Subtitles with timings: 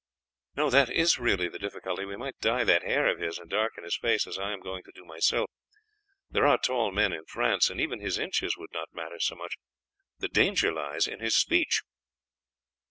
[0.57, 2.05] "No, that is really the difficulty.
[2.05, 4.81] We might dye that hair of his and darken his face, as I am going
[4.85, 5.47] to do myself.
[6.27, 9.57] There are tall men in France, and even his inches would not matter so much;
[10.17, 11.83] the danger lies in his speech."